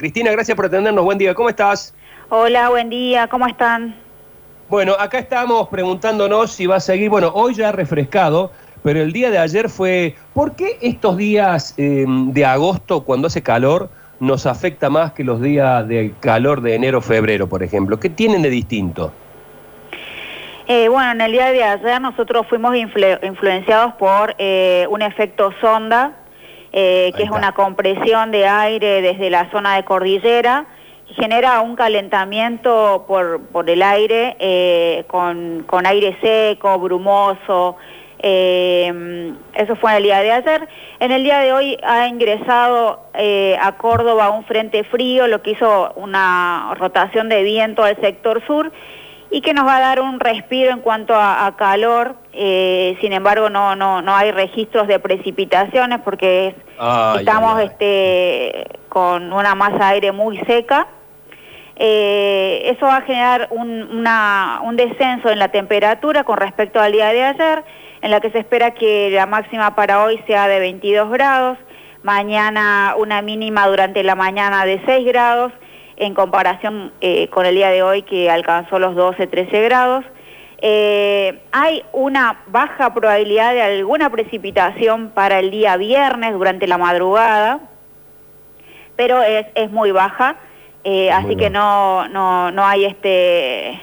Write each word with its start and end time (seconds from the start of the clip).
Cristina, 0.00 0.30
gracias 0.30 0.54
por 0.54 0.66
atendernos. 0.66 1.04
Buen 1.04 1.18
día, 1.18 1.34
¿cómo 1.34 1.48
estás? 1.48 1.92
Hola, 2.28 2.68
buen 2.68 2.88
día, 2.88 3.26
¿cómo 3.26 3.48
están? 3.48 3.96
Bueno, 4.68 4.92
acá 4.96 5.18
estamos 5.18 5.66
preguntándonos 5.70 6.52
si 6.52 6.66
va 6.66 6.76
a 6.76 6.80
seguir, 6.80 7.10
bueno, 7.10 7.32
hoy 7.34 7.54
ya 7.54 7.70
ha 7.70 7.72
refrescado, 7.72 8.52
pero 8.84 9.02
el 9.02 9.12
día 9.12 9.28
de 9.32 9.38
ayer 9.38 9.68
fue, 9.68 10.14
¿por 10.34 10.54
qué 10.54 10.78
estos 10.82 11.16
días 11.16 11.74
eh, 11.78 12.04
de 12.06 12.44
agosto, 12.46 13.02
cuando 13.02 13.26
hace 13.26 13.42
calor, 13.42 13.90
nos 14.20 14.46
afecta 14.46 14.88
más 14.88 15.14
que 15.14 15.24
los 15.24 15.42
días 15.42 15.88
de 15.88 16.14
calor 16.20 16.60
de 16.60 16.76
enero, 16.76 17.00
febrero, 17.02 17.48
por 17.48 17.64
ejemplo? 17.64 17.98
¿Qué 17.98 18.08
tienen 18.08 18.42
de 18.42 18.50
distinto? 18.50 19.12
Eh, 20.68 20.88
bueno, 20.88 21.10
en 21.10 21.20
el 21.22 21.32
día 21.32 21.50
de 21.50 21.64
ayer 21.64 22.00
nosotros 22.00 22.46
fuimos 22.48 22.72
influ- 22.76 23.18
influenciados 23.26 23.94
por 23.94 24.36
eh, 24.38 24.86
un 24.90 25.02
efecto 25.02 25.52
sonda, 25.60 26.12
eh, 26.72 27.12
que 27.16 27.22
es 27.22 27.30
una 27.30 27.52
compresión 27.52 28.30
de 28.30 28.46
aire 28.46 29.00
desde 29.00 29.30
la 29.30 29.50
zona 29.50 29.76
de 29.76 29.84
cordillera 29.84 30.66
genera 31.16 31.60
un 31.62 31.74
calentamiento 31.76 33.04
por, 33.08 33.40
por 33.46 33.68
el 33.70 33.82
aire 33.82 34.36
eh, 34.38 35.04
con, 35.06 35.64
con 35.66 35.86
aire 35.86 36.16
seco, 36.20 36.78
brumoso. 36.78 37.76
eh, 38.18 39.32
eso 39.54 39.76
fue 39.76 39.92
en 39.92 39.96
el 39.96 40.02
día 40.02 40.20
de 40.20 40.32
ayer. 40.32 40.68
En 41.00 41.10
el 41.10 41.22
día 41.24 41.38
de 41.38 41.52
hoy 41.52 41.78
ha 41.82 42.06
ingresado 42.06 43.00
a 43.60 43.72
Córdoba 43.78 44.30
un 44.30 44.44
frente 44.44 44.84
frío, 44.84 45.26
lo 45.26 45.42
que 45.42 45.52
hizo 45.52 45.92
una 45.96 46.74
rotación 46.78 47.28
de 47.28 47.42
viento 47.42 47.82
al 47.82 47.96
sector 48.00 48.44
sur 48.46 48.70
y 49.30 49.40
que 49.42 49.52
nos 49.54 49.66
va 49.66 49.76
a 49.76 49.80
dar 49.80 50.00
un 50.00 50.20
respiro 50.20 50.70
en 50.70 50.80
cuanto 50.80 51.14
a, 51.14 51.46
a 51.46 51.56
calor. 51.56 52.16
eh, 52.32 52.96
sin 53.00 53.12
embargo, 53.12 53.50
no, 53.50 53.74
no, 53.76 54.00
no 54.02 54.14
hay 54.16 54.30
registros 54.30 54.86
de 54.88 54.98
precipitaciones 55.00 55.98
porque 56.04 56.48
es- 56.48 56.54
Ay, 56.78 57.18
estamos 57.20 57.54
ay, 57.56 57.60
ay. 57.62 57.66
Este, 57.66 58.66
con 58.88 59.32
una 59.32 59.54
masa 59.54 59.78
de 59.78 59.84
aire 59.84 60.12
muy 60.12 60.38
seca. 60.46 60.86
Eh, 61.76 62.62
eso 62.74 62.86
va 62.86 62.96
a 62.96 63.02
generar 63.02 63.48
un, 63.50 63.82
una- 63.98 64.60
un 64.64 64.76
descenso 64.76 65.30
en 65.30 65.38
la 65.38 65.48
temperatura 65.48 66.24
con 66.24 66.36
respecto 66.38 66.80
al 66.80 66.92
día 66.92 67.08
de 67.12 67.22
ayer, 67.24 67.64
en 68.00 68.10
la 68.10 68.20
que 68.20 68.30
se 68.30 68.38
espera 68.38 68.72
que 68.72 69.10
la 69.10 69.26
máxima 69.26 69.74
para 69.76 70.02
hoy 70.04 70.20
sea 70.26 70.48
de 70.48 70.58
22 70.60 71.10
grados, 71.10 71.58
mañana 72.02 72.94
una 72.96 73.22
mínima 73.22 73.66
durante 73.66 74.02
la 74.02 74.14
mañana 74.14 74.64
de 74.64 74.80
6 74.86 75.06
grados, 75.06 75.52
en 75.98 76.14
comparación 76.14 76.92
eh, 77.00 77.28
con 77.28 77.44
el 77.46 77.54
día 77.54 77.68
de 77.70 77.82
hoy 77.82 78.02
que 78.02 78.30
alcanzó 78.30 78.78
los 78.78 78.94
12-13 78.94 79.64
grados. 79.64 80.04
Eh, 80.60 81.40
hay 81.52 81.84
una 81.92 82.40
baja 82.48 82.92
probabilidad 82.94 83.52
de 83.52 83.62
alguna 83.62 84.10
precipitación 84.10 85.10
para 85.10 85.38
el 85.38 85.50
día 85.50 85.76
viernes 85.76 86.32
durante 86.32 86.66
la 86.66 86.78
madrugada, 86.78 87.60
pero 88.96 89.22
es, 89.22 89.46
es 89.54 89.70
muy 89.70 89.92
baja, 89.92 90.36
eh, 90.84 91.10
así 91.12 91.36
que 91.36 91.50
no, 91.50 92.08
no, 92.08 92.50
no 92.50 92.64
hay 92.66 92.86
este 92.86 93.80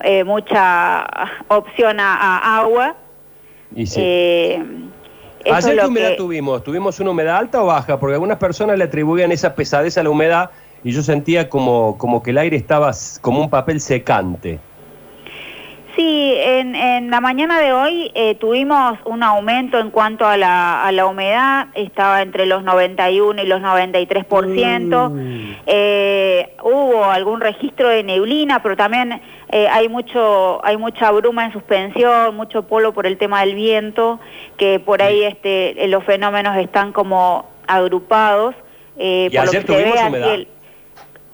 eh, 0.00 0.24
mucha 0.24 1.06
opción 1.48 2.00
a, 2.00 2.14
a 2.38 2.58
agua. 2.58 2.96
Y 3.74 3.86
sí. 3.86 4.00
Eh, 4.02 4.64
¿Ayer 5.52 5.78
qué 5.78 5.86
humedad 5.86 6.08
que- 6.10 6.16
tuvimos? 6.16 6.62
¿Tuvimos 6.64 6.98
una 7.00 7.10
humedad 7.10 7.36
alta 7.36 7.62
o 7.62 7.66
baja? 7.66 7.98
Porque 8.00 8.14
algunas 8.14 8.38
personas 8.38 8.76
le 8.78 8.84
atribuían 8.84 9.30
esa 9.32 9.54
pesadez 9.54 9.96
a 9.98 10.02
la 10.02 10.10
humedad 10.10 10.50
y 10.84 10.92
yo 10.92 11.02
sentía 11.02 11.48
como, 11.48 11.96
como 11.98 12.22
que 12.22 12.30
el 12.30 12.38
aire 12.38 12.56
estaba 12.56 12.90
como 13.20 13.40
un 13.40 13.50
papel 13.50 13.80
secante. 13.80 14.58
Sí, 15.94 16.32
en, 16.38 16.74
en 16.74 17.10
la 17.10 17.20
mañana 17.20 17.60
de 17.60 17.74
hoy 17.74 18.10
eh, 18.14 18.34
tuvimos 18.36 18.98
un 19.04 19.22
aumento 19.22 19.78
en 19.78 19.90
cuanto 19.90 20.26
a 20.26 20.38
la, 20.38 20.86
a 20.86 20.90
la 20.90 21.04
humedad, 21.04 21.66
estaba 21.74 22.22
entre 22.22 22.46
los 22.46 22.62
91 22.64 23.42
y 23.42 23.46
los 23.46 23.60
93%. 23.60 25.10
Mm. 25.10 25.52
Eh, 25.66 26.56
hubo 26.62 27.04
algún 27.04 27.42
registro 27.42 27.90
de 27.90 28.02
neblina, 28.04 28.62
pero 28.62 28.74
también 28.74 29.20
eh, 29.50 29.68
hay 29.68 29.90
mucho 29.90 30.64
hay 30.64 30.78
mucha 30.78 31.10
bruma 31.10 31.44
en 31.44 31.52
suspensión, 31.52 32.34
mucho 32.36 32.62
polo 32.66 32.94
por 32.94 33.06
el 33.06 33.18
tema 33.18 33.40
del 33.40 33.54
viento, 33.54 34.18
que 34.56 34.80
por 34.80 35.02
ahí 35.02 35.24
este 35.24 35.86
los 35.88 36.02
fenómenos 36.04 36.56
están 36.56 36.92
como 36.92 37.44
agrupados. 37.66 38.54
eh, 38.96 39.28
¿Y 39.30 39.36
por 39.36 39.44
lo 39.44 39.50
ayer 39.50 39.60
se 39.60 39.66
tuvimos 39.66 39.94
ve 39.94 40.08
humedad? 40.08 40.34
el- 40.34 40.48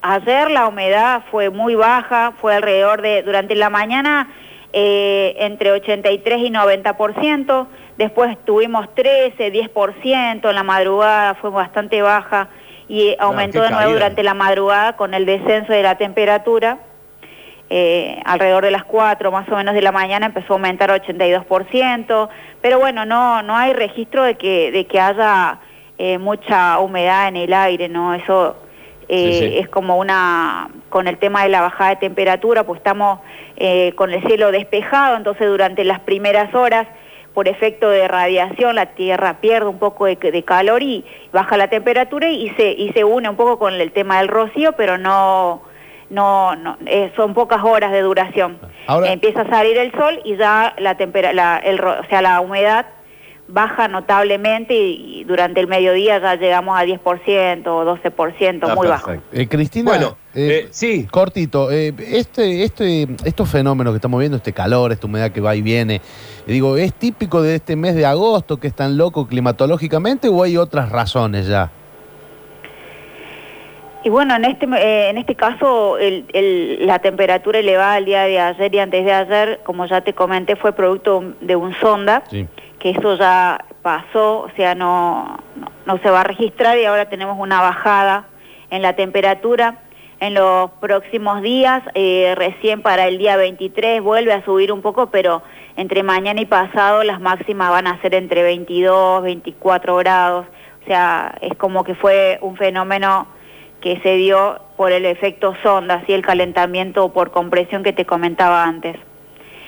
Ayer 0.02 0.50
la 0.50 0.68
humedad 0.68 1.22
fue 1.30 1.50
muy 1.50 1.74
baja, 1.74 2.32
fue 2.40 2.54
alrededor 2.54 3.02
de, 3.02 3.22
durante 3.22 3.56
la 3.56 3.68
mañana, 3.68 4.28
eh, 4.72 5.34
entre 5.38 5.72
83 5.72 6.38
y 6.40 6.50
90%, 6.50 7.66
después 7.96 8.36
tuvimos 8.44 8.94
13, 8.94 9.52
10%, 9.52 10.48
en 10.48 10.54
la 10.54 10.62
madrugada 10.62 11.34
fue 11.34 11.50
bastante 11.50 12.00
baja 12.00 12.48
y 12.88 13.16
aumentó 13.18 13.60
qué 13.60 13.64
de 13.64 13.70
nuevo 13.70 13.84
caída. 13.84 13.92
durante 13.94 14.22
la 14.22 14.34
madrugada 14.34 14.96
con 14.96 15.14
el 15.14 15.26
descenso 15.26 15.72
de 15.72 15.82
la 15.82 15.96
temperatura. 15.96 16.78
Eh, 17.70 18.18
alrededor 18.24 18.64
de 18.64 18.70
las 18.70 18.84
4 18.84 19.30
más 19.30 19.46
o 19.50 19.56
menos 19.56 19.74
de 19.74 19.82
la 19.82 19.92
mañana 19.92 20.24
empezó 20.24 20.54
a 20.54 20.56
aumentar 20.56 20.90
82%, 20.90 22.28
pero 22.62 22.78
bueno, 22.78 23.04
no, 23.04 23.42
no 23.42 23.54
hay 23.54 23.74
registro 23.74 24.22
de 24.22 24.36
que, 24.36 24.70
de 24.72 24.86
que 24.86 24.98
haya 24.98 25.58
eh, 25.98 26.16
mucha 26.16 26.78
humedad 26.78 27.28
en 27.28 27.36
el 27.36 27.52
aire, 27.52 27.90
¿no? 27.90 28.14
Eso 28.14 28.56
eh, 29.08 29.32
Sí, 29.32 29.38
sí. 29.50 29.58
es 29.58 29.68
como 29.68 29.96
una, 29.96 30.68
con 30.90 31.06
el 31.08 31.18
tema 31.18 31.42
de 31.42 31.48
la 31.48 31.60
bajada 31.62 31.90
de 31.90 31.96
temperatura, 31.96 32.64
pues 32.64 32.78
estamos 32.78 33.20
eh, 33.56 33.92
con 33.96 34.10
el 34.12 34.22
cielo 34.26 34.50
despejado, 34.52 35.16
entonces 35.16 35.46
durante 35.48 35.84
las 35.84 36.00
primeras 36.00 36.54
horas, 36.54 36.86
por 37.34 37.46
efecto 37.48 37.88
de 37.90 38.08
radiación, 38.08 38.74
la 38.74 38.86
Tierra 38.86 39.34
pierde 39.40 39.68
un 39.68 39.78
poco 39.78 40.06
de, 40.06 40.16
de 40.16 40.42
calor 40.42 40.82
y 40.82 41.04
baja 41.32 41.56
la 41.56 41.68
temperatura 41.68 42.28
y 42.28 42.50
se, 42.50 42.70
y 42.72 42.90
se 42.92 43.04
une 43.04 43.28
un 43.28 43.36
poco 43.36 43.58
con 43.58 43.74
el 43.74 43.92
tema 43.92 44.18
del 44.18 44.28
rocío, 44.28 44.72
pero 44.72 44.98
no, 44.98 45.62
no, 46.10 46.56
no 46.56 46.76
eh, 46.86 47.12
son 47.14 47.34
pocas 47.34 47.62
horas 47.62 47.92
de 47.92 48.00
duración. 48.02 48.58
Ahora- 48.88 49.12
Empieza 49.12 49.42
a 49.42 49.48
salir 49.50 49.76
el 49.78 49.92
sol 49.92 50.20
y 50.24 50.36
ya 50.36 50.74
la 50.78 50.96
tempera, 50.96 51.32
la, 51.32 51.58
el, 51.58 51.78
ro- 51.78 52.00
o 52.00 52.04
sea, 52.08 52.22
la 52.22 52.40
humedad 52.40 52.86
baja 53.50 53.88
notablemente 53.88 54.74
y, 54.74 55.20
y 55.20 55.24
durante 55.24 55.58
el 55.60 55.66
mediodía 55.68 56.18
ya 56.20 56.34
llegamos 56.36 56.78
a 56.78 56.84
10% 56.84 57.66
o 57.66 57.96
12%, 57.96 58.58
Ah, 58.62 58.74
muy 58.74 58.86
bajo. 58.86 59.12
Eh, 59.32 59.48
Cristina, 59.48 59.90
Bueno, 59.90 60.16
eh, 60.34 60.68
sí. 60.70 61.06
cortito, 61.10 61.70
eh, 61.72 61.94
este, 61.98 62.62
este, 62.64 63.08
estos 63.24 63.48
fenómenos 63.50 63.92
que 63.94 63.96
estamos 63.96 64.20
viendo, 64.20 64.36
este 64.36 64.52
calor, 64.52 64.92
esta 64.92 65.06
humedad 65.06 65.30
que 65.32 65.40
va 65.40 65.56
y 65.56 65.62
viene, 65.62 65.96
eh, 65.96 66.00
digo, 66.52 66.76
¿es 66.76 66.92
típico 66.92 67.40
de 67.40 67.54
este 67.54 67.74
mes 67.74 67.94
de 67.94 68.04
agosto 68.04 68.58
que 68.58 68.66
es 68.66 68.74
tan 68.74 68.98
loco 68.98 69.26
climatológicamente 69.26 70.28
o 70.28 70.42
hay 70.42 70.56
otras 70.58 70.90
razones 70.90 71.46
ya? 71.46 71.70
Y 74.04 74.10
bueno, 74.10 74.36
en 74.36 74.44
este 74.44 74.66
eh, 74.66 75.10
en 75.10 75.18
este 75.18 75.34
caso 75.34 75.98
el- 75.98 76.24
el- 76.32 76.86
la 76.86 77.00
temperatura 77.00 77.58
elevada 77.58 77.98
el 77.98 78.04
día 78.04 78.22
de 78.24 78.38
ayer 78.38 78.74
y 78.74 78.78
antes 78.78 79.04
de 79.04 79.12
ayer, 79.12 79.60
como 79.64 79.86
ya 79.86 80.02
te 80.02 80.12
comenté, 80.12 80.54
fue 80.54 80.72
producto 80.72 81.24
de 81.40 81.56
un 81.56 81.74
sonda, 81.74 82.22
Sí. 82.30 82.46
Que 82.78 82.90
eso 82.90 83.16
ya 83.16 83.64
pasó, 83.82 84.40
o 84.40 84.50
sea, 84.56 84.74
no, 84.74 85.38
no, 85.56 85.66
no 85.86 85.98
se 86.02 86.10
va 86.10 86.20
a 86.20 86.24
registrar 86.24 86.78
y 86.78 86.84
ahora 86.84 87.08
tenemos 87.08 87.36
una 87.38 87.60
bajada 87.60 88.26
en 88.70 88.82
la 88.82 88.94
temperatura. 88.94 89.78
En 90.20 90.34
los 90.34 90.70
próximos 90.80 91.42
días, 91.42 91.80
eh, 91.94 92.34
recién 92.36 92.82
para 92.82 93.06
el 93.06 93.18
día 93.18 93.36
23 93.36 94.02
vuelve 94.02 94.32
a 94.32 94.44
subir 94.44 94.72
un 94.72 94.82
poco, 94.82 95.10
pero 95.10 95.42
entre 95.76 96.02
mañana 96.02 96.40
y 96.40 96.46
pasado 96.46 97.04
las 97.04 97.20
máximas 97.20 97.70
van 97.70 97.86
a 97.86 98.00
ser 98.02 98.14
entre 98.14 98.42
22, 98.42 99.22
24 99.22 99.96
grados. 99.96 100.46
O 100.82 100.86
sea, 100.86 101.36
es 101.40 101.54
como 101.56 101.84
que 101.84 101.94
fue 101.94 102.38
un 102.42 102.56
fenómeno 102.56 103.28
que 103.80 104.00
se 104.00 104.16
dio 104.16 104.60
por 104.76 104.90
el 104.90 105.06
efecto 105.06 105.54
sonda, 105.62 105.96
así 106.02 106.12
el 106.12 106.22
calentamiento 106.22 107.12
por 107.12 107.30
compresión 107.30 107.84
que 107.84 107.92
te 107.92 108.04
comentaba 108.04 108.64
antes. 108.64 108.96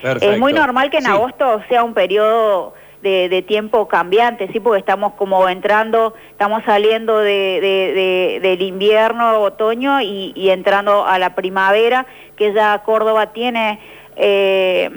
Perfecto. 0.03 0.33
Es 0.33 0.39
muy 0.41 0.53
normal 0.53 0.91
que 0.91 0.97
en 0.97 1.05
Sí. 1.05 1.11
agosto 1.11 1.63
sea 1.69 1.85
un 1.85 1.95
periodo 1.95 2.75
de, 3.03 3.43
tiempo 3.43 3.89
cambiante, 3.89 4.49
sí, 4.53 4.61
porque 4.61 4.81
estamos 4.81 5.15
como 5.15 5.49
entrando, 5.49 6.15
estamos 6.31 6.63
saliendo 6.65 7.19
de, 7.19 7.61
de- 7.61 7.93
de- 7.95 8.41
del 8.41 8.63
invierno, 8.63 9.41
otoño 9.41 10.01
y, 10.01 10.33
y 10.35 10.51
entrando 10.51 11.07
a 11.07 11.19
la 11.19 11.35
primavera, 11.35 12.07
que 12.37 12.53
ya 12.53 12.79
Córdoba 12.85 13.33
tiene 13.33 13.79
eh, 14.17 14.91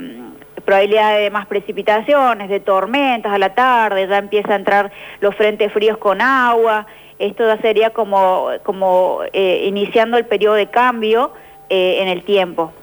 probabilidad 0.65 1.17
de 1.17 1.29
más 1.29 1.45
precipitaciones, 1.47 2.49
de 2.49 2.59
tormentas 2.59 3.31
a 3.31 3.37
la 3.37 3.53
tarde, 3.53 4.07
ya 4.07 4.17
empieza 4.17 4.53
a 4.53 4.55
entrar 4.55 4.91
los 5.19 5.35
frentes 5.35 5.71
fríos 5.71 5.97
con 5.97 6.21
agua, 6.21 6.85
esto 7.19 7.45
ya 7.45 7.57
sería 7.61 7.91
como, 7.91 8.47
como 8.63 9.19
eh, 9.33 9.63
iniciando 9.67 10.17
el 10.17 10.25
periodo 10.25 10.55
de 10.55 10.67
cambio 10.67 11.31
eh, 11.69 11.97
en 12.01 12.07
el 12.09 12.23
tiempo. 12.23 12.73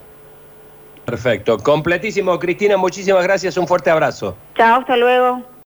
Perfecto. 1.10 1.58
Completísimo, 1.58 2.38
Cristina. 2.38 2.76
Muchísimas 2.76 3.24
gracias. 3.24 3.56
Un 3.56 3.66
fuerte 3.66 3.90
abrazo. 3.90 4.36
Chao, 4.54 4.80
hasta 4.80 4.96
luego. 4.96 5.42